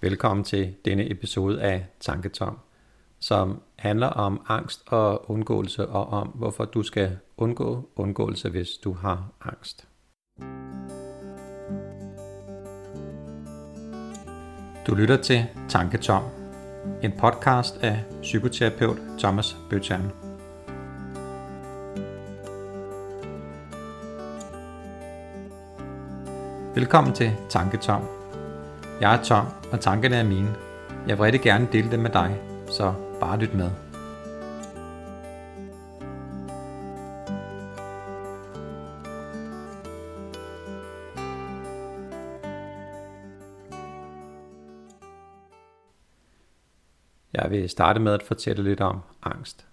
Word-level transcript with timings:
Velkommen 0.00 0.44
til 0.44 0.74
denne 0.84 1.10
episode 1.10 1.62
af 1.62 1.86
Tanketom, 2.00 2.58
som 3.18 3.62
handler 3.76 4.06
om 4.06 4.40
angst 4.48 4.82
og 4.86 5.30
undgåelse 5.30 5.88
og 5.88 6.06
om, 6.06 6.28
hvorfor 6.28 6.64
du 6.64 6.82
skal 6.82 7.18
undgå 7.36 7.88
undgåelse, 7.96 8.48
hvis 8.48 8.68
du 8.84 8.92
har 8.92 9.28
angst. 9.40 9.88
Du 14.86 14.94
lytter 14.94 15.16
til 15.22 15.44
Tanketom, 15.68 16.22
en 17.02 17.12
podcast 17.18 17.76
af 17.76 18.04
psykoterapeut 18.22 18.98
Thomas 19.18 19.56
Bøtjern. 19.70 20.10
Velkommen 26.74 27.14
til 27.14 27.32
Tanketom. 27.48 28.25
Jeg 29.00 29.14
er 29.14 29.22
Tom, 29.22 29.46
og 29.72 29.80
tankerne 29.80 30.16
er 30.16 30.24
mine. 30.24 30.56
Jeg 31.06 31.18
vil 31.18 31.22
rigtig 31.24 31.40
gerne 31.40 31.68
dele 31.72 31.90
dem 31.90 32.00
med 32.00 32.10
dig, 32.10 32.40
så 32.68 32.94
bare 33.20 33.38
lyt 33.38 33.54
med. 33.54 33.70
Jeg 47.32 47.50
vil 47.50 47.68
starte 47.68 48.00
med 48.00 48.12
at 48.12 48.22
fortælle 48.22 48.64
lidt 48.64 48.80
om 48.80 49.00
angst. 49.22 49.66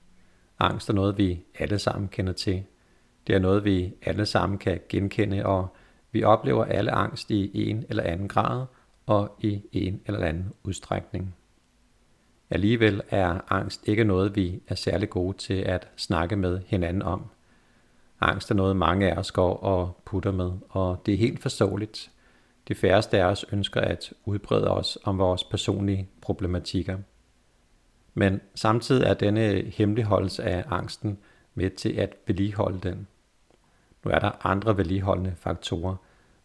Angst 0.60 0.90
er 0.90 0.94
noget, 0.94 1.18
vi 1.18 1.44
alle 1.60 1.80
sammen 1.80 2.08
kender 2.08 2.34
til. 2.34 2.64
Det 3.28 3.36
er 3.36 3.40
noget, 3.40 3.64
vi 3.64 3.94
alle 4.02 4.26
sammen 4.26 4.58
kan 4.58 4.80
genkende, 4.90 5.46
og 5.46 5.76
vi 6.12 6.24
oplever 6.24 6.66
alle 6.66 6.92
angst 6.92 7.32
i 7.32 7.70
en 7.70 7.86
eller 7.90 8.04
anden 8.04 8.28
grad 8.28 8.66
og 9.06 9.36
i 9.40 9.62
en 9.72 10.02
eller 10.06 10.26
anden 10.26 10.54
udstrækning. 10.64 11.36
Alligevel 12.50 13.02
er 13.10 13.40
angst 13.50 13.88
ikke 13.88 14.04
noget, 14.04 14.36
vi 14.36 14.62
er 14.68 14.76
særlig 14.76 15.10
gode 15.10 15.38
til 15.38 15.54
at 15.54 15.88
snakke 15.96 16.36
med 16.36 16.62
hinanden 16.68 17.02
om. 17.02 17.26
Angst 18.22 18.52
er 18.52 18.56
noget, 18.56 18.76
mange 18.76 19.12
af 19.12 19.18
os 19.18 19.32
går 19.32 19.58
og 19.58 20.02
putter 20.06 20.32
med, 20.32 20.52
og 20.70 21.02
det 21.06 21.14
er 21.14 21.18
helt 21.18 21.42
forståeligt. 21.42 22.12
De 22.68 22.76
færreste 22.76 23.18
af 23.18 23.26
os 23.26 23.46
ønsker 23.52 23.82
at 23.82 24.14
udbrede 24.26 24.68
os 24.68 24.98
om 25.04 25.18
vores 25.18 25.44
personlige 25.44 26.10
problematikker. 26.22 26.98
Men 28.14 28.42
samtidig 28.56 29.04
er 29.04 29.14
denne 29.14 29.62
hemmeligholdelse 29.62 30.44
af 30.44 30.64
angsten 30.70 31.18
med 31.56 31.70
til 31.70 31.90
at 31.90 32.16
vedligeholde 32.28 32.80
den. 32.80 33.08
Nu 34.06 34.12
er 34.12 34.20
der 34.20 34.46
andre 34.46 34.78
vedligeholdende 34.78 35.34
faktorer, 35.36 35.96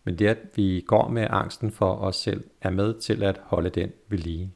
men 0.09 0.19
det 0.19 0.27
at 0.27 0.39
vi 0.55 0.84
går 0.87 1.09
med 1.09 1.27
angsten 1.31 1.73
for 1.73 1.95
os 1.95 2.17
selv 2.17 2.45
er 2.62 2.70
med 2.70 2.95
til 2.95 3.23
at 3.23 3.41
holde 3.45 3.70
den 3.70 3.92
ved 4.09 4.19
lige. 4.19 4.53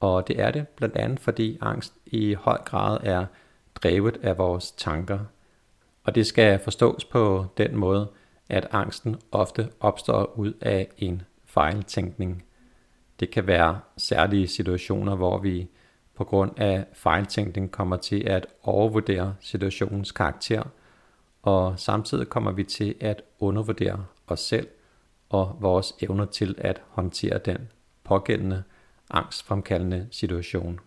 Og 0.00 0.28
det 0.28 0.40
er 0.40 0.50
det 0.50 0.68
blandt 0.68 0.96
andet 0.96 1.20
fordi 1.20 1.58
angst 1.60 1.94
i 2.06 2.34
høj 2.34 2.58
grad 2.58 2.98
er 3.02 3.26
drevet 3.74 4.18
af 4.22 4.38
vores 4.38 4.72
tanker. 4.72 5.18
Og 6.04 6.14
det 6.14 6.26
skal 6.26 6.58
forstås 6.58 7.04
på 7.04 7.46
den 7.58 7.76
måde, 7.76 8.10
at 8.48 8.68
angsten 8.70 9.16
ofte 9.32 9.68
opstår 9.80 10.38
ud 10.38 10.52
af 10.60 10.88
en 10.98 11.22
fejltænkning. 11.44 12.44
Det 13.20 13.30
kan 13.30 13.46
være 13.46 13.80
særlige 13.96 14.48
situationer, 14.48 15.16
hvor 15.16 15.38
vi 15.38 15.68
på 16.14 16.24
grund 16.24 16.52
af 16.56 16.84
fejltænkning 16.92 17.70
kommer 17.70 17.96
til 17.96 18.28
at 18.28 18.46
overvurdere 18.62 19.34
situationens 19.40 20.12
karakter, 20.12 20.62
og 21.42 21.78
samtidig 21.78 22.28
kommer 22.28 22.52
vi 22.52 22.64
til 22.64 22.94
at 23.00 23.22
undervurdere 23.38 24.04
os 24.26 24.40
selv 24.40 24.68
og 25.28 25.56
vores 25.60 25.94
evner 26.00 26.24
til 26.24 26.54
at 26.58 26.82
håndtere 26.88 27.38
den 27.38 27.68
pågældende 28.04 28.62
angstfremkaldende 29.10 30.08
situation. 30.10 30.80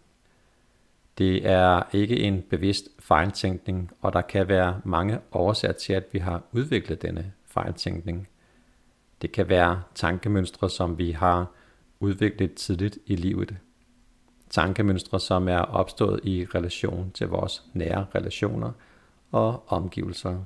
Det 1.17 1.45
er 1.45 1.83
ikke 1.93 2.19
en 2.19 2.41
bevidst 2.41 2.89
fejltænkning, 2.99 3.91
og 4.01 4.13
der 4.13 4.21
kan 4.21 4.47
være 4.47 4.81
mange 4.83 5.19
årsager 5.31 5.73
til, 5.73 5.93
at 5.93 6.05
vi 6.11 6.19
har 6.19 6.43
udviklet 6.51 7.01
denne 7.01 7.33
fejltænkning. 7.45 8.27
Det 9.21 9.31
kan 9.31 9.49
være 9.49 9.81
tankemønstre, 9.95 10.69
som 10.69 10.97
vi 10.97 11.11
har 11.11 11.51
udviklet 11.99 12.53
tidligt 12.53 12.97
i 13.05 13.15
livet. 13.15 13.57
Tankemønstre, 14.49 15.19
som 15.19 15.47
er 15.47 15.59
opstået 15.59 16.19
i 16.23 16.45
relation 16.55 17.11
til 17.11 17.27
vores 17.27 17.63
nære 17.73 18.05
relationer 18.15 18.71
og 19.31 19.63
omgivelser. 19.67 20.45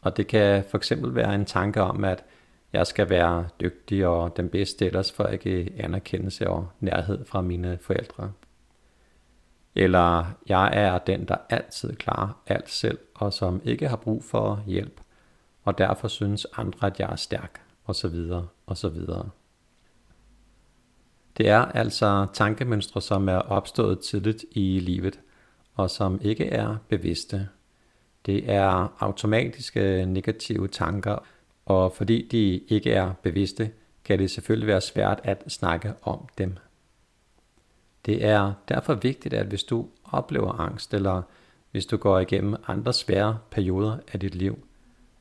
Og 0.00 0.16
det 0.16 0.26
kan 0.26 0.64
for 0.70 0.76
eksempel 0.76 1.14
være 1.14 1.34
en 1.34 1.44
tanke 1.44 1.82
om, 1.82 2.04
at 2.04 2.24
jeg 2.72 2.86
skal 2.86 3.10
være 3.10 3.48
dygtig 3.60 4.06
og 4.06 4.36
den 4.36 4.48
bedste, 4.48 4.86
ellers 4.86 5.12
får 5.12 5.24
jeg 5.24 5.32
ikke 5.32 5.72
anerkendelse 5.78 6.48
og 6.48 6.68
nærhed 6.80 7.24
fra 7.24 7.40
mine 7.40 7.78
forældre. 7.80 8.32
Eller 9.74 10.24
jeg 10.48 10.70
er 10.72 10.98
den, 10.98 11.28
der 11.28 11.36
altid 11.50 11.96
klarer 11.96 12.42
alt 12.46 12.70
selv, 12.70 12.98
og 13.14 13.32
som 13.32 13.60
ikke 13.64 13.88
har 13.88 13.96
brug 13.96 14.24
for 14.24 14.62
hjælp, 14.66 15.00
og 15.64 15.78
derfor 15.78 16.08
synes 16.08 16.46
andre, 16.56 16.86
at 16.86 17.00
jeg 17.00 17.10
er 17.12 17.16
stærk, 17.16 17.60
osv. 17.86 18.16
osv. 18.66 18.96
Det 21.38 21.48
er 21.48 21.64
altså 21.64 22.26
tankemønstre, 22.32 23.00
som 23.02 23.28
er 23.28 23.38
opstået 23.38 24.00
tidligt 24.00 24.44
i 24.50 24.78
livet, 24.78 25.20
og 25.74 25.90
som 25.90 26.20
ikke 26.22 26.46
er 26.46 26.76
bevidste. 26.88 27.48
Det 28.26 28.50
er 28.50 28.96
automatiske 28.98 30.06
negative 30.06 30.68
tanker, 30.68 31.26
og 31.66 31.92
fordi 31.92 32.28
de 32.32 32.58
ikke 32.58 32.92
er 32.92 33.12
bevidste, 33.22 33.70
kan 34.04 34.18
det 34.18 34.30
selvfølgelig 34.30 34.66
være 34.66 34.80
svært 34.80 35.20
at 35.24 35.44
snakke 35.48 35.94
om 36.02 36.28
dem. 36.38 36.56
Det 38.06 38.24
er 38.24 38.52
derfor 38.68 38.94
vigtigt, 38.94 39.34
at 39.34 39.46
hvis 39.46 39.64
du 39.64 39.88
oplever 40.04 40.52
angst, 40.52 40.94
eller 40.94 41.22
hvis 41.70 41.86
du 41.86 41.96
går 41.96 42.18
igennem 42.18 42.56
andre 42.66 42.92
svære 42.92 43.38
perioder 43.50 43.98
af 44.12 44.20
dit 44.20 44.34
liv, 44.34 44.64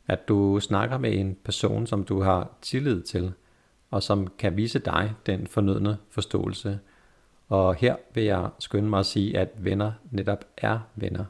at 0.07 0.27
du 0.27 0.59
snakker 0.59 0.97
med 0.97 1.17
en 1.17 1.37
person, 1.43 1.87
som 1.87 2.03
du 2.03 2.21
har 2.21 2.49
tillid 2.61 3.01
til, 3.01 3.33
og 3.91 4.03
som 4.03 4.27
kan 4.37 4.57
vise 4.57 4.79
dig 4.79 5.13
den 5.25 5.47
fornødne 5.47 5.97
forståelse. 6.09 6.79
Og 7.49 7.75
her 7.75 7.95
vil 8.13 8.23
jeg 8.23 8.49
skynde 8.59 8.89
mig 8.89 8.99
at 8.99 9.05
sige, 9.05 9.37
at 9.37 9.49
venner 9.57 9.91
netop 10.11 10.45
er 10.57 10.79
venner. 10.95 11.25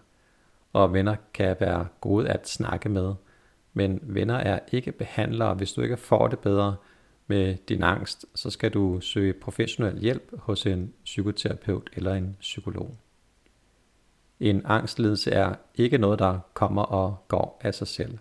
Og 0.73 0.93
venner 0.93 1.15
kan 1.33 1.55
være 1.59 1.87
gode 2.01 2.29
at 2.29 2.49
snakke 2.49 2.89
med, 2.89 3.13
men 3.73 3.99
venner 4.03 4.35
er 4.35 4.59
ikke 4.71 4.91
behandlere. 4.91 5.53
Hvis 5.53 5.73
du 5.73 5.81
ikke 5.81 5.97
får 5.97 6.27
det 6.27 6.39
bedre 6.39 6.75
med 7.27 7.55
din 7.69 7.83
angst, 7.83 8.25
så 8.35 8.49
skal 8.49 8.71
du 8.71 8.99
søge 9.01 9.33
professionel 9.33 9.99
hjælp 9.99 10.39
hos 10.39 10.65
en 10.65 10.93
psykoterapeut 11.03 11.89
eller 11.93 12.13
en 12.13 12.37
psykolog. 12.39 12.95
En 14.39 14.61
angstlidelse 14.65 15.31
er 15.31 15.55
ikke 15.75 15.97
noget, 15.97 16.19
der 16.19 16.39
kommer 16.53 16.81
og 16.81 17.17
går 17.27 17.61
af 17.63 17.75
sig 17.75 17.87
selv. 17.87 18.17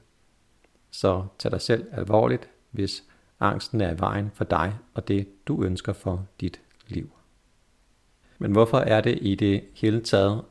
Så 0.91 1.27
tag 1.39 1.53
dig 1.53 1.61
selv 1.61 1.87
alvorligt, 1.93 2.49
hvis 2.71 3.05
angsten 3.41 3.81
er 3.81 3.95
i 3.95 4.01
vejen 4.01 4.31
for 4.35 4.45
dig 4.45 4.75
og 4.95 5.09
det, 5.09 5.47
du 5.47 5.65
ønsker 5.65 5.93
for 5.93 6.27
dit 6.41 6.61
liv. 6.87 7.11
Men 8.39 8.53
hvorfor 8.53 8.79
er 8.79 9.01
det 9.01 9.19
i 9.23 9.35
det 9.35 9.65
hele 9.75 10.01
taget, 10.01 10.43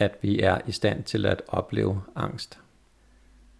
at 0.00 0.18
vi 0.22 0.40
er 0.40 0.58
i 0.66 0.72
stand 0.72 1.04
til 1.04 1.26
at 1.26 1.42
opleve 1.48 2.02
angst? 2.16 2.58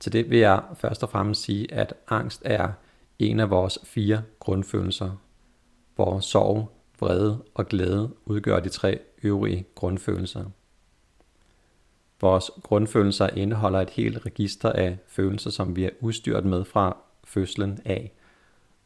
Til 0.00 0.12
det 0.12 0.30
vil 0.30 0.38
jeg 0.38 0.62
først 0.74 1.02
og 1.02 1.10
fremmest 1.10 1.42
sige, 1.42 1.74
at 1.74 1.94
angst 2.08 2.42
er 2.44 2.72
en 3.18 3.40
af 3.40 3.50
vores 3.50 3.78
fire 3.84 4.22
grundfølelser, 4.38 5.10
hvor 5.94 6.20
sorg, 6.20 6.72
vrede 7.00 7.42
og 7.54 7.66
glæde 7.66 8.10
udgør 8.24 8.60
de 8.60 8.68
tre 8.68 8.98
øvrige 9.22 9.66
grundfølelser. 9.74 10.44
Vores 12.20 12.50
grundfølelser 12.62 13.28
indeholder 13.28 13.80
et 13.80 13.90
helt 13.90 14.26
register 14.26 14.72
af 14.72 14.98
følelser, 15.06 15.50
som 15.50 15.76
vi 15.76 15.84
er 15.84 15.90
udstyret 16.00 16.44
med 16.44 16.64
fra 16.64 16.96
fødslen 17.24 17.80
af, 17.84 18.12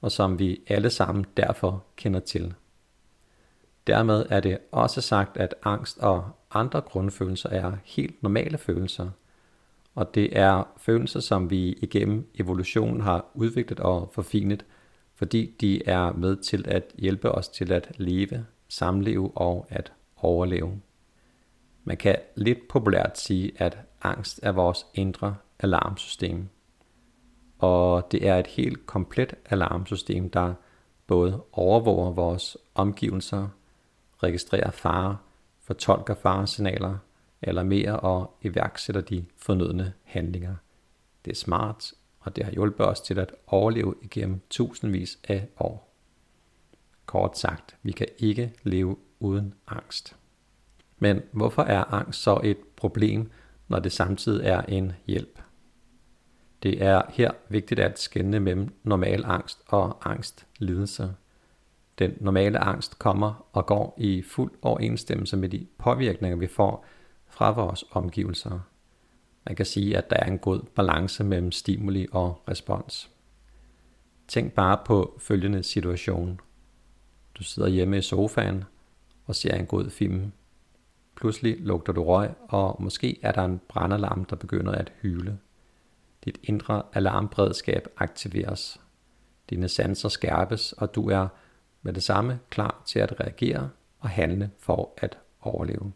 og 0.01 0.13
som 0.13 0.39
vi 0.39 0.61
alle 0.69 0.91
sammen 0.91 1.27
derfor 1.37 1.85
kender 1.97 2.21
til. 2.21 2.55
Dermed 3.87 4.27
er 4.31 4.41
det 4.41 4.59
også 4.73 5.01
sagt, 5.01 5.37
at 5.37 5.55
angst 5.65 5.99
og 5.99 6.31
andre 6.55 6.81
grundfølelser 6.81 7.49
er 7.49 7.73
helt 7.85 8.23
normale 8.23 8.59
følelser– 8.59 9.11
og 9.95 10.15
det 10.15 10.39
er 10.39 10.65
følelser, 10.77 11.21
som 11.21 11.51
vi 11.51 11.73
igennem 11.73 12.31
evolutionen 12.35 13.01
har 13.01 13.27
udviklet 13.35 13.81
og 13.81 14.11
forfinet, 14.13 14.65
fordi 15.15 15.57
de 15.61 15.89
er 15.89 16.13
med 16.13 16.37
til 16.37 16.65
at 16.69 16.85
hjælpe 16.99 17.33
os 17.33 17.49
til 17.49 17.73
at 17.73 17.93
leve, 17.97 18.47
samleve 18.69 19.31
og 19.37 19.67
at 19.71 19.93
overleve. 20.17 20.81
Man 21.85 21.97
kan 21.97 22.17
lidt 22.37 22.69
populært 22.69 23.19
sige, 23.19 23.53
at 23.57 23.79
angst 24.03 24.41
er 24.43 24.53
vores 24.53 24.87
indre 24.95 25.37
alarmsystem. 25.59 26.49
Og 27.59 28.09
det 28.13 28.29
er 28.29 28.39
et 28.39 28.47
helt 28.47 28.87
komplet 28.87 29.35
alarmsystem, 29.51 30.31
der 30.31 30.55
både 31.07 31.43
overvåger 31.53 32.11
vores 32.11 32.57
omgivelser, 32.75 33.49
registrerer 34.23 34.71
fare, 34.71 35.17
fortolker 35.65 36.15
faresignaler 36.15 36.99
alarmerer 37.43 37.93
og 37.93 38.39
iværksætter 38.43 39.01
de 39.01 39.25
fornødne 39.37 39.93
handlinger. 40.03 40.55
Det 41.25 41.31
er 41.31 41.35
smart, 41.35 41.93
og 42.21 42.37
det 42.37 42.45
har 42.45 42.53
hjulpet 42.53 42.87
os 42.87 43.01
til 43.01 43.19
at 43.19 43.33
overleve 43.47 43.95
igennem 44.03 44.41
tusindvis 44.51 45.19
af 45.29 45.49
år. 45.61 45.95
Kort 47.07 47.39
sagt, 47.39 47.77
vi 47.83 47.93
kan 47.93 48.07
ikke 48.19 48.53
leve 48.63 48.97
uden 49.21 49.55
angst. 49.69 50.17
Men 50.99 51.23
hvorfor 51.33 51.63
er 51.63 51.95
angst 51.95 52.23
så 52.23 52.41
et 52.45 52.59
problem, 52.77 53.31
når 53.69 53.79
det 53.79 53.93
samtidig 53.93 54.47
er 54.47 54.63
en 54.63 54.93
hjælp? 55.07 55.39
Det 56.63 56.83
er 56.83 57.03
her 57.09 57.31
vigtigt 57.49 57.81
at 57.81 57.99
skelne 57.99 58.41
mellem 58.41 58.75
normal 58.83 59.25
angst 59.25 59.59
og 59.67 60.11
angstlidelse. 60.11 61.15
Den 61.99 62.17
normale 62.21 62.59
angst 62.59 62.99
kommer 62.99 63.47
og 63.53 63.67
går 63.67 63.95
i 63.99 64.23
fuld 64.23 64.53
overensstemmelse 64.63 65.37
med 65.37 65.49
de 65.49 65.67
påvirkninger, 65.79 66.37
vi 66.37 66.47
får 66.47 66.87
fra 67.27 67.51
vores 67.51 67.85
omgivelser. 67.91 68.61
Man 69.47 69.57
kan 69.57 69.67
sige, 69.67 69.97
at 69.97 70.11
der 70.11 70.17
er 70.17 70.27
en 70.27 70.39
god 70.39 70.61
balance 70.75 71.25
mellem 71.25 71.53
stimuli 71.53 72.07
og 72.13 72.43
respons. 72.49 73.11
Tænk 74.29 74.53
bare 74.53 74.79
på 74.87 75.19
følgende 75.19 75.63
situation. 75.63 76.41
Du 77.35 77.45
sidder 77.45 77.69
hjemme 77.69 77.99
i 77.99 78.03
sofaen 78.03 78.65
og 79.27 79.35
ser 79.35 79.55
en 79.55 79.67
god 79.67 79.91
film. 79.91 80.33
Pludselig 81.17 81.57
lugter 81.61 81.93
du 81.93 82.05
røg, 82.05 82.31
og 82.49 82.83
måske 82.83 83.19
er 83.23 83.33
der 83.33 83.45
en 83.45 83.61
brandalarm, 83.69 84.25
der 84.25 84.37
begynder 84.37 84.73
at 84.73 84.93
hyle. 85.03 85.39
Dit 86.25 86.39
indre 86.43 86.83
alarmberedskab 86.93 87.89
aktiveres. 87.97 88.81
Dine 89.51 89.69
sanser 89.69 90.09
skærpes, 90.09 90.73
og 90.73 90.95
du 90.95 91.11
er 91.11 91.29
med 91.85 91.93
det 91.93 92.03
samme 92.03 92.41
klar 92.51 92.83
til 92.87 92.99
at 92.99 93.21
reagere 93.21 93.71
og 93.99 94.09
handle 94.09 94.51
for 94.59 94.93
at 94.97 95.19
overleve. 95.41 95.93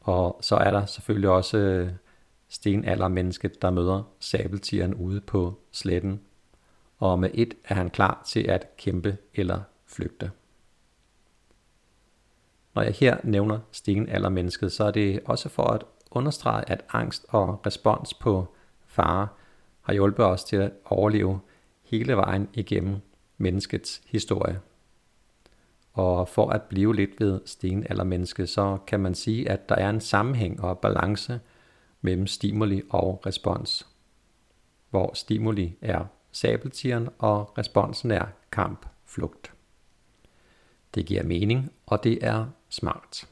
Og 0.00 0.38
så 0.42 0.56
er 0.56 0.70
der 0.70 0.86
selvfølgelig 0.86 1.30
også 1.30 1.58
øh, 1.58 1.92
stenaldermennesket, 2.48 3.62
der 3.62 3.70
møder 3.70 4.02
sabeltigeren 4.20 4.94
ude 4.94 5.20
på 5.20 5.60
sletten, 5.72 6.20
og 6.98 7.18
med 7.18 7.30
et 7.34 7.54
er 7.64 7.74
han 7.74 7.90
klar 7.90 8.22
til 8.26 8.40
at 8.40 8.76
kæmpe 8.76 9.16
eller 9.34 9.60
flygte. 9.86 10.30
Når 12.74 12.82
jeg 12.82 12.92
her 12.92 13.16
nævner 13.24 13.58
stenaldermennesket, 13.72 14.72
så 14.72 14.84
er 14.84 14.90
det 14.90 15.20
også 15.24 15.48
for 15.48 15.62
at 15.62 15.84
understrege, 16.10 16.70
at 16.70 16.84
angst 16.92 17.26
og 17.28 17.66
respons 17.66 18.14
på 18.14 18.54
fare 18.86 19.28
har 19.80 19.92
hjulpet 19.92 20.24
os 20.24 20.44
til 20.44 20.56
at 20.56 20.72
overleve 20.84 21.40
hele 21.82 22.16
vejen 22.16 22.48
igennem 22.54 23.00
menneskets 23.40 24.02
historie. 24.06 24.60
Og 25.92 26.28
for 26.28 26.50
at 26.50 26.62
blive 26.62 26.96
lidt 26.96 27.20
ved 27.20 27.40
stenaldermennesket, 27.46 28.48
så 28.48 28.78
kan 28.86 29.00
man 29.00 29.14
sige, 29.14 29.50
at 29.50 29.68
der 29.68 29.74
er 29.74 29.90
en 29.90 30.00
sammenhæng 30.00 30.60
og 30.60 30.78
balance 30.78 31.40
mellem 32.00 32.26
stimuli 32.26 32.82
og 32.90 33.22
respons. 33.26 33.86
Hvor 34.90 35.14
stimuli 35.14 35.76
er 35.80 36.04
sabeltigeren, 36.32 37.08
og 37.18 37.58
responsen 37.58 38.10
er 38.10 38.26
kamp, 38.52 38.86
flugt. 39.04 39.52
Det 40.94 41.06
giver 41.06 41.22
mening, 41.22 41.72
og 41.86 42.04
det 42.04 42.26
er 42.26 42.46
smart. 42.68 43.28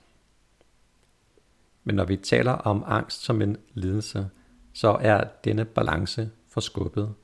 Men 1.84 1.94
når 1.94 2.04
vi 2.04 2.16
taler 2.16 2.52
om 2.52 2.84
angst 2.86 3.22
som 3.22 3.42
en 3.42 3.56
lidelse, 3.74 4.28
så 4.72 4.98
er 5.00 5.24
denne 5.44 5.64
balance 5.64 6.30
forskubbet. 6.48 7.14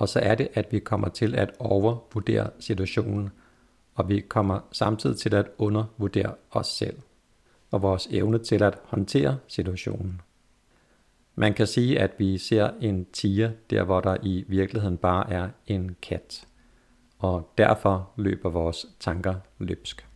Og 0.00 0.08
så 0.08 0.20
er 0.20 0.34
det, 0.34 0.48
at 0.54 0.72
vi 0.72 0.78
kommer 0.78 1.08
til 1.08 1.34
at 1.34 1.52
overvurdere 1.58 2.50
situationen, 2.60 3.30
og 3.94 4.08
vi 4.08 4.20
kommer 4.20 4.60
samtidig 4.72 5.18
til 5.18 5.34
at 5.34 5.46
undervurdere 5.58 6.34
os 6.50 6.66
selv 6.66 6.98
og 7.70 7.82
vores 7.82 8.08
evne 8.10 8.38
til 8.38 8.62
at 8.62 8.78
håndtere 8.84 9.38
situationen. 9.48 10.20
Man 11.34 11.54
kan 11.54 11.66
sige, 11.66 12.00
at 12.00 12.10
vi 12.18 12.38
ser 12.38 12.70
en 12.80 13.06
tiger 13.12 13.50
der, 13.70 13.82
hvor 13.82 14.00
der 14.00 14.16
i 14.22 14.44
virkeligheden 14.48 14.96
bare 14.96 15.32
er 15.32 15.48
en 15.66 15.96
kat, 16.02 16.46
og 17.18 17.52
derfor 17.58 18.10
løber 18.16 18.50
vores 18.50 18.86
tanker 19.00 19.34
løbsk. 19.58 20.06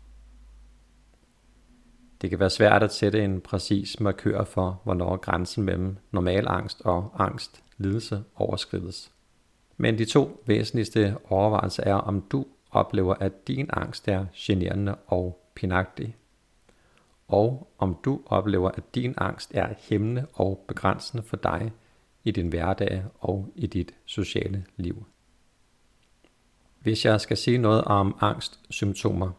Det 2.23 2.31
kan 2.31 2.39
være 2.39 2.51
svært 2.51 2.83
at 2.83 2.95
sætte 2.95 3.25
en 3.25 3.41
præcis 3.41 4.01
markør 4.01 4.45
for, 4.45 4.81
hvornår 4.85 5.17
grænsen 5.17 5.65
mellem 5.65 5.97
normal 6.11 6.49
angst 6.49 6.83
og 6.85 7.11
angst 7.19 7.63
lidelse 7.79 8.25
overskrides. 8.37 9.14
Men 9.77 9.99
de 9.99 10.05
to 10.05 10.43
væsentligste 10.47 11.17
overvejelser 11.29 11.83
er, 11.83 11.95
om 11.95 12.21
du 12.21 12.47
oplever, 12.71 13.15
at 13.15 13.49
din 13.49 13.71
angst 13.73 14.09
er 14.09 14.27
generende 14.35 14.95
og 15.07 15.51
pinagtig, 15.55 16.17
og 17.29 17.71
om 17.79 17.97
du 18.05 18.21
oplever, 18.27 18.71
at 18.71 18.95
din 18.95 19.15
angst 19.17 19.51
er 19.55 19.75
hæmmende 19.79 20.27
og 20.33 20.65
begrænsende 20.69 21.23
for 21.23 21.37
dig 21.37 21.73
i 22.25 22.31
din 22.31 22.49
hverdag 22.49 23.05
og 23.21 23.53
i 23.55 23.67
dit 23.67 23.95
sociale 24.05 24.65
liv. 24.77 25.07
Hvis 26.79 27.05
jeg 27.05 27.21
skal 27.21 27.37
sige 27.37 27.59
noget 27.59 27.85
om 27.85 28.17
angstsymptomer, 28.21 29.31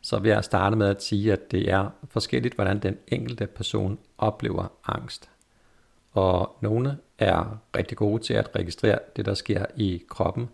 så 0.00 0.18
vil 0.18 0.30
jeg 0.30 0.44
starte 0.44 0.76
med 0.76 0.86
at 0.86 1.02
sige, 1.02 1.32
at 1.32 1.50
det 1.50 1.70
er 1.70 1.90
forskelligt, 2.08 2.54
hvordan 2.54 2.78
den 2.78 2.96
enkelte 3.08 3.46
person 3.46 3.98
oplever 4.18 4.72
angst. 4.84 5.30
Og 6.12 6.58
nogle 6.62 6.98
er 7.18 7.58
rigtig 7.76 7.98
gode 7.98 8.22
til 8.22 8.34
at 8.34 8.56
registrere 8.56 8.98
det, 9.16 9.24
der 9.26 9.34
sker 9.34 9.66
i 9.76 10.02
kroppen, 10.08 10.48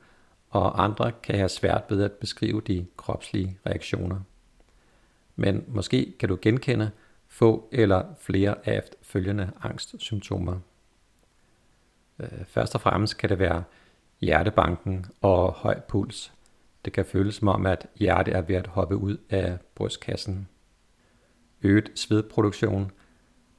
og 0.51 0.85
andre 0.85 1.13
kan 1.23 1.37
have 1.37 1.49
svært 1.49 1.83
ved 1.89 2.03
at 2.03 2.13
beskrive 2.13 2.61
de 2.61 2.87
kropslige 2.97 3.59
reaktioner. 3.67 4.21
Men 5.37 5.65
måske 5.69 6.15
kan 6.19 6.29
du 6.29 6.39
genkende 6.43 6.91
få 7.29 7.69
eller 7.73 8.05
flere 8.21 8.55
af 8.65 8.83
følgende 9.03 9.51
angstsymptomer. 9.63 10.59
Øh, 12.19 12.45
først 12.47 12.75
og 12.75 12.81
fremmest 12.81 13.19
kan 13.19 13.29
det 13.29 13.39
være 13.39 13.65
hjertebanken 14.21 15.07
og 15.21 15.53
høj 15.53 15.81
puls. 15.81 16.33
Det 16.85 16.93
kan 16.93 17.05
føles 17.05 17.35
som 17.35 17.49
om, 17.49 17.67
at 17.67 17.87
hjertet 17.97 18.35
er 18.37 18.41
ved 18.41 18.57
at 18.57 18.67
hoppe 18.67 18.97
ud 18.97 19.17
af 19.31 19.59
brystkassen. 19.75 20.49
Øget 21.63 21.91
svedproduktion. 21.95 22.91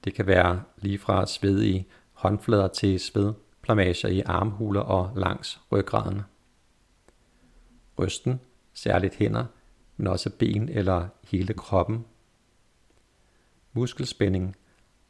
Det 0.03 0.13
kan 0.13 0.27
være 0.27 0.63
lige 0.77 0.99
fra 0.99 1.25
sved 1.25 1.63
i 1.63 1.87
håndflader 2.23 2.67
til 2.67 2.99
svedplamager 2.99 4.07
i 4.07 4.21
armhuler 4.25 4.81
og 4.81 5.11
langs 5.15 5.61
ryggraden. 5.71 6.21
Rysten, 7.99 8.39
særligt 8.73 9.15
hænder, 9.15 9.45
men 9.97 10.07
også 10.07 10.29
ben 10.29 10.69
eller 10.69 11.07
hele 11.23 11.53
kroppen. 11.53 12.05
Muskelspænding, 13.73 14.55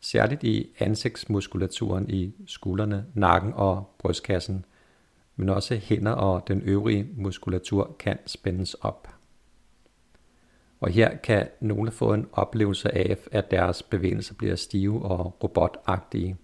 særligt 0.02 0.44
i 0.44 0.70
ansigtsmuskulaturen 0.80 2.10
i 2.10 2.34
skuldrene, 2.48 3.06
nakken 3.14 3.54
og 3.54 3.96
brystkassen, 3.98 4.66
men 5.36 5.50
også 5.50 5.76
hænder 5.76 6.12
og 6.12 6.48
den 6.48 6.62
øvrige 6.62 7.10
muskulatur 7.16 7.96
kan 8.00 8.18
spændes 8.26 8.74
op. 8.74 9.08
Og 10.80 10.90
her 10.90 11.18
kan 11.18 11.50
nogle 11.60 11.92
få 11.92 12.14
en 12.14 12.28
oplevelse 12.32 12.96
af, 12.96 13.18
at 13.32 13.52
deres 13.52 13.84
bevægelser 13.84 14.34
bliver 14.34 14.56
stive 14.56 15.06
og 15.06 15.44
robotagtige. 15.44 16.38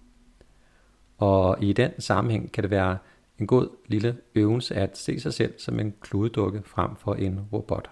Og 1.20 1.62
i 1.62 1.72
den 1.72 2.00
sammenhæng 2.00 2.52
kan 2.52 2.62
det 2.62 2.70
være 2.70 2.98
en 3.38 3.46
god 3.46 3.68
lille 3.86 4.18
øvelse 4.34 4.74
at 4.74 4.98
se 4.98 5.20
sig 5.20 5.34
selv 5.34 5.54
som 5.58 5.80
en 5.80 5.94
kludedukke 6.00 6.62
frem 6.64 6.96
for 6.96 7.14
en 7.14 7.40
robot. 7.52 7.90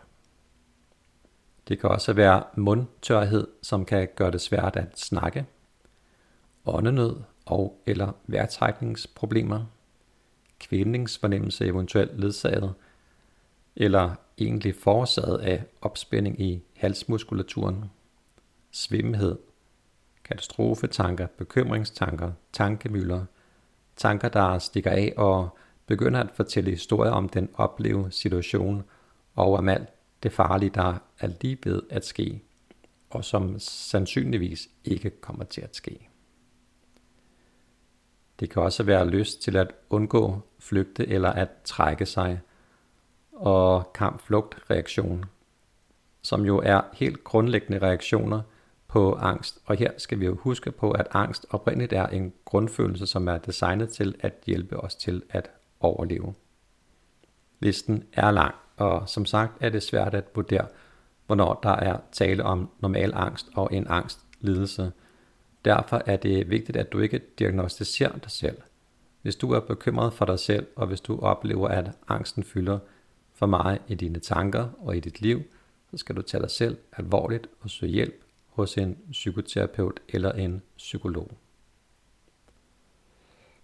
Det 1.68 1.80
kan 1.80 1.90
også 1.90 2.12
være 2.12 2.42
mundtørhed, 2.56 3.46
som 3.62 3.84
kan 3.84 4.08
gøre 4.16 4.30
det 4.30 4.40
svært 4.40 4.76
at 4.76 4.98
snakke, 4.98 5.46
åndenød 6.66 7.16
og 7.46 7.82
eller 7.86 8.12
vejrtrækningsproblemer, 8.26 9.64
kvælningsfornemmelse 10.58 11.66
eventuelt 11.66 12.20
ledsaget, 12.20 12.74
eller 13.76 14.14
egentlig 14.38 14.74
forårsaget 14.74 15.38
af 15.38 15.64
opspænding 15.80 16.40
i 16.40 16.62
halsmuskulaturen, 16.76 17.84
svimmelhed, 18.70 19.38
katastrofetanker, 20.28 21.26
bekymringstanker, 21.26 22.32
tankemøller, 22.52 23.24
tanker, 23.96 24.28
der 24.28 24.58
stikker 24.58 24.90
af 24.90 25.14
og 25.16 25.58
begynder 25.86 26.20
at 26.20 26.30
fortælle 26.34 26.70
historier 26.70 27.12
om 27.12 27.28
den 27.28 27.48
oplevede 27.54 28.12
situation 28.12 28.84
og 29.34 29.54
om 29.54 29.68
alt 29.68 29.88
det 30.22 30.32
farlige, 30.32 30.70
der 30.70 30.98
er 31.18 31.28
lige 31.40 31.58
ved 31.64 31.82
at 31.90 32.06
ske, 32.06 32.42
og 33.10 33.24
som 33.24 33.58
sandsynligvis 33.58 34.68
ikke 34.84 35.10
kommer 35.10 35.44
til 35.44 35.60
at 35.60 35.76
ske. 35.76 36.08
Det 38.40 38.50
kan 38.50 38.62
også 38.62 38.82
være 38.82 39.08
lyst 39.08 39.42
til 39.42 39.56
at 39.56 39.72
undgå, 39.90 40.40
flygte 40.58 41.08
eller 41.08 41.30
at 41.30 41.48
trække 41.64 42.06
sig, 42.06 42.40
og 43.32 43.92
kamp-flugt-reaktion, 43.92 45.24
som 46.22 46.44
jo 46.44 46.58
er 46.58 46.80
helt 46.92 47.24
grundlæggende 47.24 47.78
reaktioner 47.78 48.42
på 48.88 49.14
angst. 49.14 49.58
Og 49.64 49.76
her 49.76 49.90
skal 49.98 50.20
vi 50.20 50.26
jo 50.26 50.36
huske 50.36 50.70
på, 50.70 50.90
at 50.90 51.08
angst 51.10 51.46
oprindeligt 51.50 51.92
er 51.92 52.06
en 52.06 52.32
grundfølelse, 52.44 53.06
som 53.06 53.28
er 53.28 53.38
designet 53.38 53.88
til 53.90 54.14
at 54.20 54.34
hjælpe 54.46 54.76
os 54.76 54.94
til 54.94 55.22
at 55.30 55.50
overleve. 55.80 56.34
Listen 57.60 58.04
er 58.12 58.30
lang, 58.30 58.54
og 58.76 59.08
som 59.08 59.26
sagt 59.26 59.52
er 59.60 59.68
det 59.68 59.82
svært 59.82 60.14
at 60.14 60.24
vurdere, 60.34 60.66
hvornår 61.26 61.60
der 61.62 61.70
er 61.70 61.98
tale 62.12 62.44
om 62.44 62.70
normal 62.80 63.12
angst 63.14 63.46
og 63.54 63.68
en 63.72 63.86
angstlidelse. 63.86 64.92
Derfor 65.64 66.02
er 66.06 66.16
det 66.16 66.50
vigtigt, 66.50 66.76
at 66.76 66.92
du 66.92 66.98
ikke 66.98 67.20
diagnostiserer 67.38 68.18
dig 68.18 68.30
selv. 68.30 68.56
Hvis 69.22 69.36
du 69.36 69.52
er 69.52 69.60
bekymret 69.60 70.12
for 70.12 70.24
dig 70.24 70.38
selv, 70.38 70.66
og 70.76 70.86
hvis 70.86 71.00
du 71.00 71.20
oplever, 71.20 71.68
at 71.68 71.90
angsten 72.08 72.44
fylder 72.44 72.78
for 73.34 73.46
meget 73.46 73.82
i 73.88 73.94
dine 73.94 74.18
tanker 74.18 74.68
og 74.78 74.96
i 74.96 75.00
dit 75.00 75.20
liv, 75.20 75.42
så 75.90 75.96
skal 75.96 76.16
du 76.16 76.22
tage 76.22 76.42
dig 76.42 76.50
selv 76.50 76.78
alvorligt 76.96 77.46
og 77.60 77.70
søge 77.70 77.92
hjælp 77.92 78.27
hos 78.58 78.76
en 78.76 78.98
psykoterapeut 79.10 80.00
eller 80.08 80.32
en 80.32 80.62
psykolog. 80.76 81.30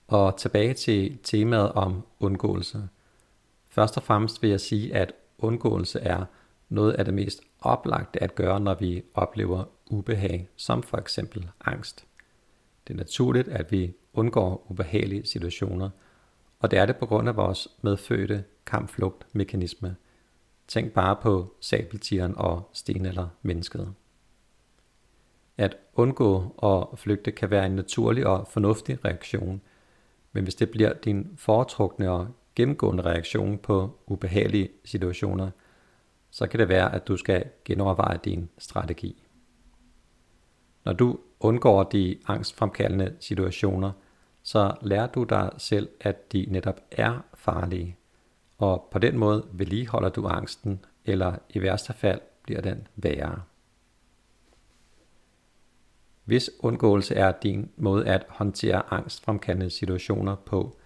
Og 0.06 0.36
tilbage 0.38 0.74
til 0.74 1.18
temaet 1.22 1.72
om 1.72 2.02
undgåelse. 2.20 2.88
Først 3.68 3.96
og 3.96 4.02
fremmest 4.02 4.42
vil 4.42 4.50
jeg 4.50 4.60
sige, 4.60 4.94
at 4.94 5.12
undgåelse 5.38 6.00
er 6.00 6.24
noget 6.68 6.92
af 6.92 7.04
det 7.04 7.14
mest 7.14 7.40
oplagte 7.60 8.22
at 8.22 8.34
gøre, 8.34 8.60
når 8.60 8.74
vi 8.74 9.02
oplever 9.14 9.64
ubehag, 9.86 10.48
som 10.56 10.82
for 10.82 10.98
eksempel 10.98 11.50
angst. 11.64 12.06
Det 12.86 12.94
er 12.94 12.98
naturligt, 12.98 13.48
at 13.48 13.72
vi 13.72 13.94
undgår 14.12 14.66
ubehagelige 14.70 15.26
situationer, 15.26 15.90
og 16.60 16.70
det 16.70 16.78
er 16.78 16.86
det 16.86 16.96
på 16.96 17.06
grund 17.06 17.28
af 17.28 17.36
vores 17.36 17.68
medfødte 17.82 18.44
kampflugtmekanisme. 18.66 19.96
Tænk 20.68 20.92
bare 20.92 21.16
på 21.16 21.54
sabeltigeren 21.60 22.34
og 22.36 22.70
stenalder 22.72 23.28
mennesket. 23.42 23.94
At 25.56 25.76
undgå 25.94 26.54
at 26.62 26.98
flygte 26.98 27.32
kan 27.32 27.50
være 27.50 27.66
en 27.66 27.72
naturlig 27.72 28.26
og 28.26 28.46
fornuftig 28.50 29.04
reaktion, 29.04 29.60
men 30.32 30.42
hvis 30.44 30.54
det 30.54 30.70
bliver 30.70 30.92
din 30.92 31.32
foretrukne 31.36 32.10
og 32.10 32.28
gennemgående 32.54 33.02
reaktion 33.02 33.58
på 33.58 33.98
ubehagelige 34.06 34.68
situationer, 34.84 35.50
så 36.30 36.46
kan 36.46 36.60
det 36.60 36.68
være, 36.68 36.94
at 36.94 37.08
du 37.08 37.16
skal 37.16 37.44
genoverveje 37.64 38.18
din 38.24 38.48
strategi. 38.58 39.22
Når 40.84 40.92
du 40.92 41.18
undgår 41.40 41.82
de 41.82 42.18
angstfremkaldende 42.26 43.16
situationer, 43.20 43.92
så 44.42 44.74
lærer 44.82 45.06
du 45.06 45.22
dig 45.22 45.50
selv, 45.58 45.88
at 46.00 46.32
de 46.32 46.46
netop 46.48 46.80
er 46.90 47.24
farlige, 47.34 47.96
og 48.58 48.88
på 48.90 48.98
den 48.98 49.18
måde 49.18 49.46
vedligeholder 49.52 50.08
du 50.08 50.26
angsten, 50.26 50.84
eller 51.04 51.36
i 51.50 51.62
værste 51.62 51.92
fald 51.92 52.20
bliver 52.42 52.60
den 52.60 52.86
værre. 52.96 53.42
Hvis 56.24 56.50
undgåelse 56.58 57.14
er 57.14 57.32
din 57.32 57.70
måde 57.76 58.06
at 58.06 58.26
håndtere 58.28 58.92
angstfremkaldende 58.92 59.70
situationer 59.70 60.34
på, 60.34 60.76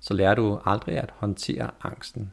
så 0.00 0.14
lærer 0.14 0.34
du 0.34 0.60
aldrig 0.64 0.96
at 0.96 1.10
håndtere 1.10 1.70
angsten. 1.82 2.32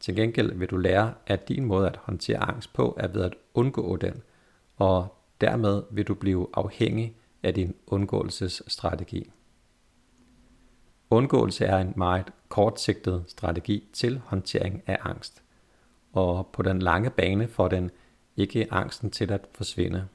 Til 0.00 0.16
gengæld 0.16 0.54
vil 0.54 0.70
du 0.70 0.76
lære, 0.76 1.14
at 1.26 1.48
din 1.48 1.64
måde 1.64 1.86
at 1.86 1.96
håndtere 1.96 2.38
angst 2.38 2.72
på 2.72 2.96
er 3.00 3.08
ved 3.08 3.22
at 3.22 3.34
undgå 3.54 3.96
den, 3.96 4.22
og 4.76 5.14
dermed 5.40 5.82
vil 5.90 6.04
du 6.04 6.14
blive 6.14 6.48
afhængig 6.54 7.16
af 7.42 7.54
din 7.54 7.74
undgåelsesstrategi. 7.86 9.30
Undgåelse 11.10 11.64
er 11.64 11.78
en 11.78 11.92
meget 11.96 12.32
kortsigtet 12.48 13.24
strategi 13.28 13.88
til 13.92 14.20
håndtering 14.24 14.82
af 14.86 14.98
angst, 15.00 15.42
og 16.12 16.46
på 16.52 16.62
den 16.62 16.82
lange 16.82 17.10
bane 17.10 17.48
får 17.48 17.68
den 17.68 17.90
ikke 18.36 18.72
angsten 18.72 19.10
til 19.10 19.32
at 19.32 19.46
forsvinde. 19.52 20.08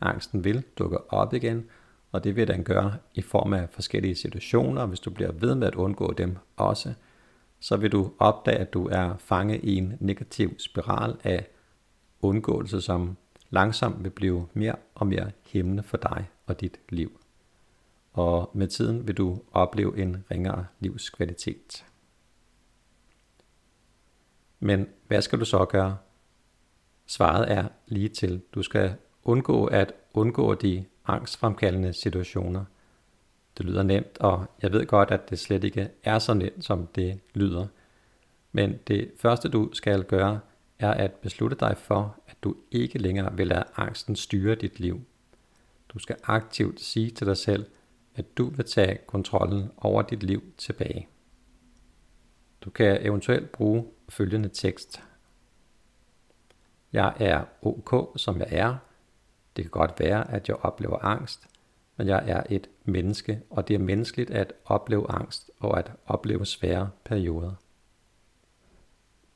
Angsten 0.00 0.44
vil 0.44 0.62
dukke 0.78 1.12
op 1.12 1.34
igen, 1.34 1.64
og 2.12 2.24
det 2.24 2.36
vil 2.36 2.48
den 2.48 2.64
gøre 2.64 2.94
i 3.14 3.22
form 3.22 3.52
af 3.52 3.68
forskellige 3.70 4.14
situationer. 4.14 4.86
Hvis 4.86 5.00
du 5.00 5.10
bliver 5.10 5.32
ved 5.32 5.54
med 5.54 5.66
at 5.66 5.74
undgå 5.74 6.12
dem 6.12 6.36
også, 6.56 6.94
så 7.60 7.76
vil 7.76 7.92
du 7.92 8.12
opdage, 8.18 8.58
at 8.58 8.72
du 8.74 8.88
er 8.88 9.16
fanget 9.16 9.60
i 9.62 9.76
en 9.76 9.96
negativ 10.00 10.58
spiral 10.58 11.16
af 11.24 11.48
undgåelse, 12.22 12.80
som 12.80 13.16
langsomt 13.50 14.04
vil 14.04 14.10
blive 14.10 14.48
mere 14.54 14.76
og 14.94 15.06
mere 15.06 15.30
hæmmende 15.46 15.82
for 15.82 15.96
dig 15.96 16.28
og 16.46 16.60
dit 16.60 16.80
liv. 16.88 17.20
Og 18.12 18.50
med 18.54 18.68
tiden 18.68 19.06
vil 19.06 19.16
du 19.16 19.42
opleve 19.52 19.98
en 19.98 20.24
ringere 20.30 20.66
livskvalitet. 20.80 21.84
Men 24.60 24.86
hvad 25.06 25.22
skal 25.22 25.40
du 25.40 25.44
så 25.44 25.64
gøre? 25.64 25.96
Svaret 27.06 27.52
er 27.52 27.68
lige 27.86 28.08
til. 28.08 28.42
Du 28.54 28.62
skal 28.62 28.94
undgå 29.24 29.64
at 29.64 29.92
undgå 30.14 30.54
de 30.54 30.84
angstfremkaldende 31.06 31.92
situationer. 31.92 32.64
Det 33.58 33.66
lyder 33.66 33.82
nemt, 33.82 34.18
og 34.18 34.46
jeg 34.62 34.72
ved 34.72 34.86
godt, 34.86 35.10
at 35.10 35.30
det 35.30 35.38
slet 35.38 35.64
ikke 35.64 35.90
er 36.04 36.18
så 36.18 36.34
nemt, 36.34 36.64
som 36.64 36.86
det 36.86 37.20
lyder. 37.34 37.66
Men 38.52 38.78
det 38.86 39.10
første 39.18 39.48
du 39.48 39.70
skal 39.72 40.04
gøre, 40.04 40.40
er 40.78 40.90
at 40.90 41.12
beslutte 41.12 41.56
dig 41.60 41.76
for, 41.78 42.16
at 42.26 42.36
du 42.42 42.56
ikke 42.70 42.98
længere 42.98 43.36
vil 43.36 43.46
lade 43.46 43.64
angsten 43.76 44.16
styre 44.16 44.54
dit 44.54 44.80
liv. 44.80 45.00
Du 45.88 45.98
skal 45.98 46.16
aktivt 46.24 46.80
sige 46.80 47.10
til 47.10 47.26
dig 47.26 47.36
selv, 47.36 47.66
at 48.14 48.38
du 48.38 48.44
vil 48.48 48.64
tage 48.64 48.98
kontrollen 49.06 49.70
over 49.76 50.02
dit 50.02 50.22
liv 50.22 50.42
tilbage. 50.58 51.08
Du 52.60 52.70
kan 52.70 53.06
eventuelt 53.06 53.52
bruge 53.52 53.86
følgende 54.08 54.48
tekst. 54.48 55.02
Jeg 56.92 57.14
er 57.18 57.44
ok, 57.62 58.12
som 58.16 58.38
jeg 58.38 58.48
er, 58.50 58.76
det 59.56 59.64
kan 59.64 59.70
godt 59.70 60.00
være, 60.00 60.30
at 60.30 60.48
jeg 60.48 60.56
oplever 60.56 60.98
angst, 61.04 61.48
men 61.96 62.06
jeg 62.06 62.24
er 62.26 62.42
et 62.50 62.68
menneske, 62.84 63.42
og 63.50 63.68
det 63.68 63.74
er 63.74 63.78
menneskeligt 63.78 64.30
at 64.30 64.52
opleve 64.64 65.10
angst 65.10 65.50
og 65.58 65.78
at 65.78 65.92
opleve 66.06 66.46
svære 66.46 66.90
perioder. 67.04 67.54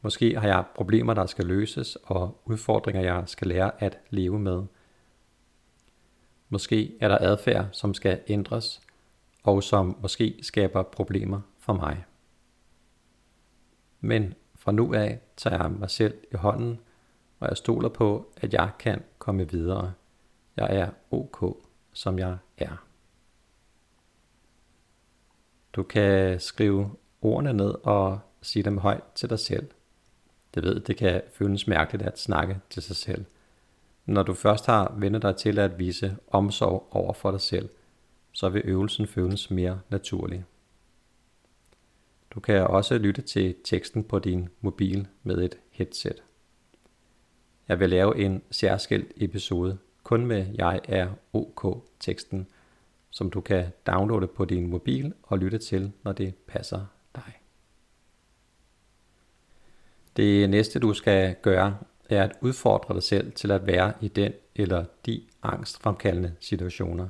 Måske 0.00 0.38
har 0.38 0.48
jeg 0.48 0.64
problemer, 0.74 1.14
der 1.14 1.26
skal 1.26 1.44
løses, 1.46 1.96
og 2.02 2.40
udfordringer, 2.44 3.02
jeg 3.02 3.22
skal 3.26 3.48
lære 3.48 3.82
at 3.82 3.98
leve 4.10 4.38
med. 4.38 4.62
Måske 6.48 6.96
er 7.00 7.08
der 7.08 7.18
adfærd, 7.20 7.68
som 7.72 7.94
skal 7.94 8.20
ændres, 8.28 8.80
og 9.42 9.62
som 9.62 9.96
måske 10.00 10.38
skaber 10.42 10.82
problemer 10.82 11.40
for 11.58 11.72
mig. 11.72 12.04
Men 14.00 14.34
fra 14.54 14.72
nu 14.72 14.94
af 14.94 15.20
tager 15.36 15.62
jeg 15.62 15.70
mig 15.70 15.90
selv 15.90 16.14
i 16.32 16.36
hånden, 16.36 16.80
og 17.40 17.48
jeg 17.48 17.56
stoler 17.56 17.88
på, 17.88 18.32
at 18.36 18.54
jeg 18.54 18.70
kan 18.78 19.02
komme 19.18 19.50
videre. 19.50 19.92
Jeg 20.56 20.76
er 20.76 20.90
ok, 21.10 21.56
som 21.92 22.18
jeg 22.18 22.36
er. 22.58 22.86
Du 25.72 25.82
kan 25.82 26.40
skrive 26.40 26.90
ordene 27.22 27.52
ned 27.52 27.74
og 27.82 28.20
sige 28.42 28.62
dem 28.62 28.78
højt 28.78 29.02
til 29.14 29.30
dig 29.30 29.38
selv. 29.38 29.70
Det 30.54 30.62
ved, 30.62 30.80
det 30.80 30.96
kan 30.96 31.22
føles 31.32 31.66
mærkeligt 31.66 32.02
at 32.02 32.18
snakke 32.18 32.60
til 32.70 32.82
sig 32.82 32.96
selv. 32.96 33.24
Når 34.06 34.22
du 34.22 34.34
først 34.34 34.66
har 34.66 34.94
vendt 34.98 35.22
dig 35.22 35.36
til 35.36 35.58
at 35.58 35.78
vise 35.78 36.16
omsorg 36.28 36.88
over 36.90 37.12
for 37.12 37.30
dig 37.30 37.40
selv, 37.40 37.68
så 38.32 38.48
vil 38.48 38.62
øvelsen 38.64 39.06
føles 39.06 39.50
mere 39.50 39.80
naturlig. 39.88 40.44
Du 42.30 42.40
kan 42.40 42.66
også 42.66 42.98
lytte 42.98 43.22
til 43.22 43.54
teksten 43.64 44.04
på 44.04 44.18
din 44.18 44.48
mobil 44.60 45.06
med 45.22 45.38
et 45.38 45.58
headset. 45.70 46.22
Jeg 47.68 47.80
vil 47.80 47.90
lave 47.90 48.18
en 48.18 48.42
særskilt 48.50 49.12
episode 49.16 49.78
kun 50.04 50.26
med 50.26 50.46
Jeg 50.54 50.80
er 50.88 51.08
OK 51.32 51.88
teksten, 52.00 52.46
som 53.10 53.30
du 53.30 53.40
kan 53.40 53.66
downloade 53.86 54.26
på 54.26 54.44
din 54.44 54.66
mobil 54.66 55.12
og 55.22 55.38
lytte 55.38 55.58
til, 55.58 55.92
når 56.02 56.12
det 56.12 56.34
passer 56.46 56.86
dig. 57.14 57.32
Det 60.16 60.50
næste 60.50 60.78
du 60.78 60.94
skal 60.94 61.36
gøre, 61.42 61.78
er 62.08 62.22
at 62.22 62.32
udfordre 62.40 62.94
dig 62.94 63.02
selv 63.02 63.32
til 63.32 63.50
at 63.50 63.66
være 63.66 63.92
i 64.00 64.08
den 64.08 64.32
eller 64.54 64.84
de 65.06 65.22
angstfremkaldende 65.42 66.34
situationer. 66.40 67.08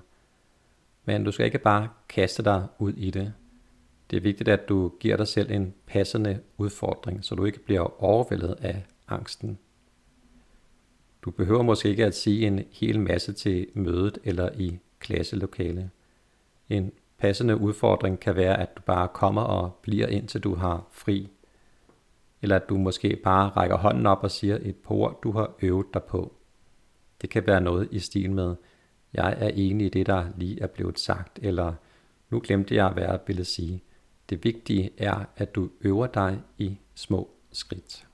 Men 1.04 1.24
du 1.24 1.32
skal 1.32 1.46
ikke 1.46 1.58
bare 1.58 1.88
kaste 2.08 2.44
dig 2.44 2.66
ud 2.78 2.92
i 2.92 3.10
det. 3.10 3.32
Det 4.10 4.16
er 4.16 4.20
vigtigt, 4.20 4.48
at 4.48 4.68
du 4.68 4.92
giver 5.00 5.16
dig 5.16 5.28
selv 5.28 5.50
en 5.50 5.74
passende 5.86 6.40
udfordring, 6.56 7.24
så 7.24 7.34
du 7.34 7.44
ikke 7.44 7.64
bliver 7.64 8.02
overvældet 8.02 8.56
af 8.60 8.84
angsten. 9.08 9.58
Du 11.24 11.30
behøver 11.30 11.62
måske 11.62 11.88
ikke 11.88 12.04
at 12.04 12.16
sige 12.16 12.46
en 12.46 12.64
hel 12.70 13.00
masse 13.00 13.32
til 13.32 13.66
mødet 13.74 14.18
eller 14.24 14.50
i 14.58 14.78
klasselokale. 14.98 15.90
En 16.68 16.92
passende 17.18 17.56
udfordring 17.56 18.20
kan 18.20 18.36
være, 18.36 18.60
at 18.60 18.76
du 18.76 18.82
bare 18.82 19.08
kommer 19.08 19.42
og 19.42 19.78
bliver 19.82 20.06
indtil 20.06 20.40
du 20.40 20.54
har 20.54 20.86
fri. 20.92 21.28
Eller 22.42 22.56
at 22.56 22.68
du 22.68 22.76
måske 22.76 23.16
bare 23.24 23.48
rækker 23.48 23.76
hånden 23.76 24.06
op 24.06 24.22
og 24.22 24.30
siger 24.30 24.58
et 24.62 24.76
par 24.76 24.94
ord, 24.94 25.20
du 25.22 25.32
har 25.32 25.54
øvet 25.62 25.86
dig 25.94 26.02
på. 26.02 26.34
Det 27.22 27.30
kan 27.30 27.46
være 27.46 27.60
noget 27.60 27.88
i 27.90 27.98
stil 27.98 28.30
med, 28.30 28.54
jeg 29.12 29.36
er 29.38 29.48
enig 29.48 29.86
i 29.86 29.90
det, 29.90 30.06
der 30.06 30.26
lige 30.36 30.62
er 30.62 30.66
blevet 30.66 30.98
sagt, 30.98 31.38
eller 31.42 31.74
nu 32.30 32.40
glemte 32.44 32.74
jeg, 32.74 32.88
hvad 32.88 33.02
jeg 33.02 33.20
ville 33.26 33.44
sige. 33.44 33.82
Det 34.30 34.44
vigtige 34.44 34.90
er, 34.98 35.24
at 35.36 35.54
du 35.54 35.70
øver 35.80 36.06
dig 36.06 36.40
i 36.58 36.78
små 36.94 37.30
skridt. 37.52 38.06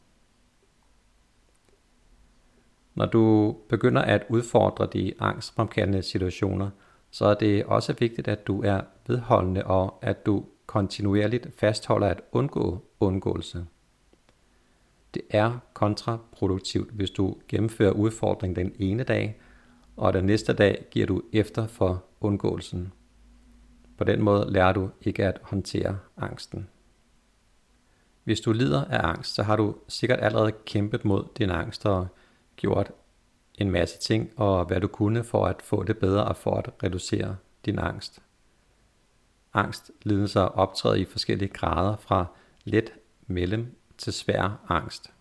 Når 2.95 3.07
du 3.07 3.57
begynder 3.69 4.03
at 4.03 4.27
udfordre 4.29 4.89
de 4.93 5.13
angstfremkaldende 5.19 6.03
situationer, 6.03 6.71
så 7.11 7.27
er 7.27 7.35
det 7.35 7.65
også 7.65 7.93
vigtigt, 7.99 8.29
at 8.29 8.47
du 8.47 8.63
er 8.63 8.81
vedholdende 9.07 9.65
og 9.65 9.99
at 10.03 10.27
du 10.27 10.45
kontinuerligt 10.67 11.49
fastholder 11.59 12.07
at 12.07 12.21
undgå 12.33 12.85
undgåelse. 13.01 13.67
Det 15.15 15.23
er 15.31 15.59
kontraproduktivt, 15.73 16.91
hvis 16.91 17.11
du 17.11 17.37
gennemfører 17.49 17.93
udfordringen 17.93 18.57
den 18.57 18.73
ene 18.79 19.03
dag, 19.03 19.41
og 19.97 20.13
den 20.13 20.25
næste 20.25 20.53
dag 20.53 20.85
giver 20.91 21.07
du 21.07 21.23
efter 21.33 21.67
for 21.67 22.05
undgåelsen. 22.21 22.93
På 23.99 24.05
den 24.05 24.23
måde 24.23 24.53
lærer 24.53 24.73
du 24.73 24.89
ikke 25.03 25.27
at 25.27 25.41
håndtere 25.43 25.99
angsten. 26.17 26.69
Hvis 28.25 28.41
du 28.41 28.53
lider 28.53 28.85
af 28.85 29.09
angst, 29.09 29.35
så 29.35 29.43
har 29.43 29.57
du 29.57 29.75
sikkert 29.89 30.21
allerede 30.23 30.53
kæmpet 30.53 31.05
mod 31.05 31.25
din 31.39 31.51
angst 31.51 31.87
og 31.87 32.07
gjort 32.61 32.91
en 33.55 33.71
masse 33.71 33.99
ting, 33.99 34.33
og 34.37 34.65
hvad 34.65 34.81
du 34.81 34.87
kunne 34.87 35.25
for 35.25 35.47
at 35.47 35.63
få 35.63 35.83
det 35.83 35.99
bedre 35.99 36.25
og 36.25 36.37
for 36.37 36.55
at 36.55 36.71
reducere 36.83 37.37
din 37.65 37.79
angst. 37.79 38.23
Angst 39.55 39.91
lidelser 40.03 40.41
optræder 40.41 40.97
i 40.97 41.05
forskellige 41.05 41.49
grader 41.49 41.97
fra 41.97 42.27
let, 42.65 42.93
mellem 43.27 43.77
til 43.99 44.13
svær 44.13 44.65
angst. 44.69 45.13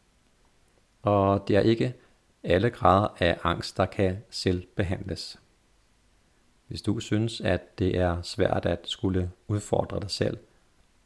Og 1.02 1.48
det 1.48 1.56
er 1.56 1.62
ikke 1.62 1.94
alle 2.44 2.70
grader 2.70 3.08
af 3.20 3.40
angst, 3.44 3.78
der 3.78 3.86
kan 3.86 4.18
selv 4.30 4.68
behandles. 4.76 5.40
Hvis 6.68 6.82
du 6.82 7.00
synes, 7.00 7.42
at 7.42 7.80
det 7.80 7.98
er 7.98 8.22
svært 8.22 8.66
at 8.66 8.80
skulle 8.84 9.32
udfordre 9.48 10.00
dig 10.00 10.12
selv 10.12 10.38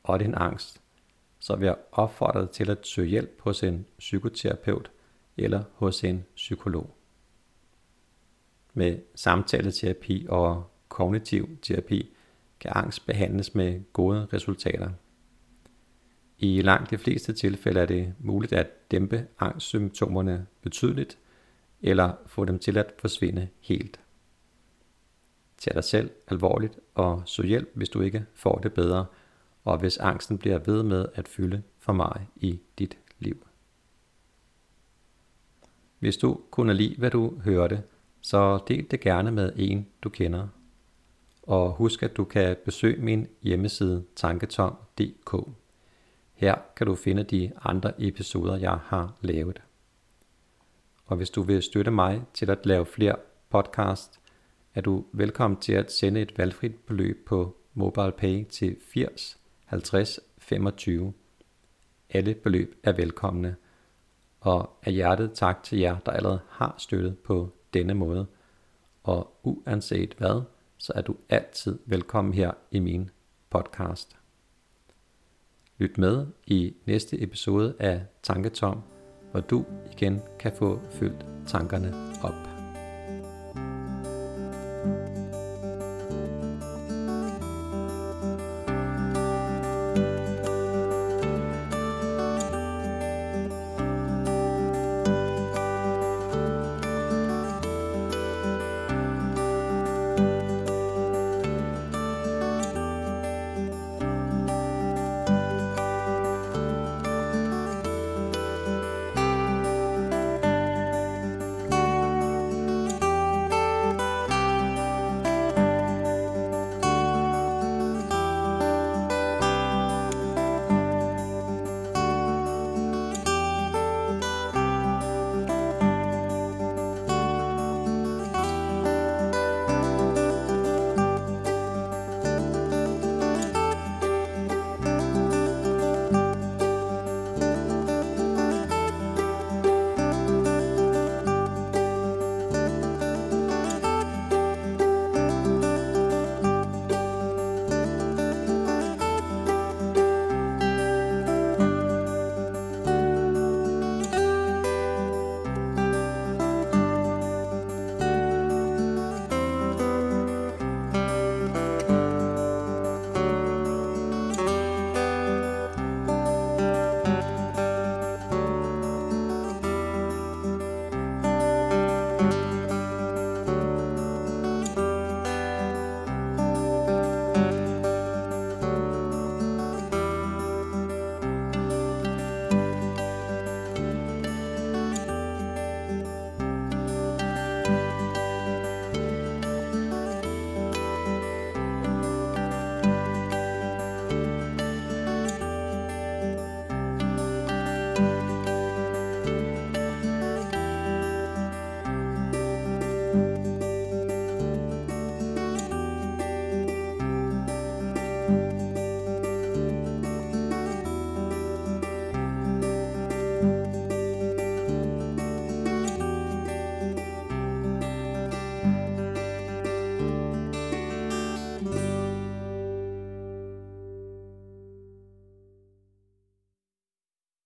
og 0.04 0.20
din 0.20 0.34
angst, 0.36 0.82
så 1.40 1.56
vil 1.56 1.66
jeg 1.66 1.76
opfordre 1.92 2.42
dig 2.42 2.50
til 2.50 2.70
at 2.70 2.88
søge 2.88 3.08
hjælp 3.08 3.42
hos 3.42 3.64
en 3.64 3.86
psykoterapeut 4.00 4.92
eller 5.38 5.64
hos 5.74 6.04
en 6.04 6.26
psykolog. 6.36 6.98
Med 8.74 9.00
samtaleterapi 9.16 10.26
og 10.30 10.72
kognitiv 10.90 11.58
terapi 11.62 12.16
kan 12.60 12.72
angst 12.76 13.06
behandles 13.06 13.56
med 13.56 13.94
gode 13.94 14.28
resultater. 14.34 14.90
I 16.38 16.62
langt 16.62 16.92
de 16.92 16.98
fleste 16.98 17.34
tilfælde 17.34 17.80
er 17.80 17.86
det 17.86 18.14
muligt 18.20 18.54
at 18.54 18.92
dæmpe 18.92 19.28
angstsymptomerne 19.40 20.48
betydeligt, 20.62 21.18
eller 21.82 22.14
få 22.26 22.46
dem 22.46 22.60
til 22.60 22.78
at 22.78 22.94
forsvinde 23.00 23.48
helt. 23.60 24.00
Tag 25.58 25.74
dig 25.74 25.84
selv 25.84 26.12
alvorligt 26.28 26.80
og 26.94 27.24
søg 27.26 27.46
hjælp, 27.46 27.70
hvis 27.74 27.90
du 27.90 28.02
ikke 28.02 28.26
får 28.34 28.58
det 28.58 28.74
bedre, 28.74 29.06
og 29.64 29.78
hvis 29.78 29.98
angsten 29.98 30.38
bliver 30.38 30.60
ved 30.60 30.84
med 30.84 31.06
at 31.16 31.28
fylde 31.28 31.64
for 31.80 31.94
meget 31.94 32.22
i 32.36 32.60
dit 32.80 32.98
liv. 33.20 33.48
Hvis 36.04 36.18
du 36.18 36.40
kunne 36.52 36.74
lide, 36.74 36.96
hvad 36.98 37.12
du 37.12 37.40
hørte, 37.44 37.84
så 38.22 38.60
del 38.68 38.92
det 38.92 39.00
gerne 39.00 39.32
med 39.32 39.54
en, 39.56 39.88
du 40.04 40.10
kender. 40.10 40.48
Og 41.44 41.72
husk, 41.72 42.04
at 42.04 42.18
du 42.18 42.24
kan 42.24 42.56
besøge 42.66 43.02
min 43.02 43.28
hjemmeside 43.42 44.06
tanketom.dk. 44.16 45.36
Her 46.34 46.56
kan 46.76 46.88
du 46.88 46.96
finde 46.96 47.24
de 47.24 47.52
andre 47.62 47.92
episoder, 48.00 48.58
jeg 48.58 48.80
har 48.86 49.14
lavet. 49.22 49.62
Og 51.06 51.18
hvis 51.18 51.30
du 51.30 51.42
vil 51.42 51.64
støtte 51.64 51.92
mig 51.92 52.22
til 52.34 52.52
at 52.52 52.66
lave 52.66 52.86
flere 52.86 53.16
podcast, 53.50 54.20
er 54.76 54.82
du 54.82 55.06
velkommen 55.12 55.60
til 55.60 55.74
at 55.74 55.92
sende 55.92 56.22
et 56.22 56.38
valgfrit 56.38 56.76
beløb 56.76 57.26
på 57.28 57.56
MobilePay 57.74 58.46
til 58.46 58.76
80 58.94 59.38
50 59.66 60.20
25. 60.38 61.14
Alle 62.10 62.34
beløb 62.34 62.76
er 62.84 62.92
velkomne. 62.92 63.56
Og 64.44 64.70
af 64.84 64.94
hjertet 64.94 65.32
tak 65.34 65.64
til 65.64 65.80
jer, 65.80 65.98
der 66.06 66.12
allerede 66.12 66.40
har 66.50 66.76
støttet 66.78 67.18
på 67.20 67.50
denne 67.74 67.94
måde. 67.94 68.26
Og 69.04 69.40
uanset 69.44 70.16
hvad, 70.18 70.42
så 70.78 70.94
er 70.96 71.02
du 71.02 71.16
altid 71.30 71.80
velkommen 71.86 72.34
her 72.34 72.52
i 72.72 72.80
min 72.80 73.10
podcast. 73.50 74.18
Lyt 75.78 75.98
med 75.98 76.28
i 76.48 76.76
næste 76.86 77.22
episode 77.22 77.76
af 77.80 78.06
Tanketom, 78.24 78.82
hvor 79.32 79.40
du 79.42 79.66
igen 79.92 80.22
kan 80.40 80.52
få 80.56 80.80
fyldt 80.92 81.26
tankerne 81.48 81.94
op. 82.24 82.53